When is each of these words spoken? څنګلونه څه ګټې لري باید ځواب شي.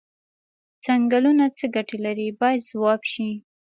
څنګلونه 0.85 1.45
څه 1.57 1.65
ګټې 1.75 1.97
لري 2.05 2.27
باید 2.39 2.67
ځواب 2.71 3.01
شي. 3.11 3.29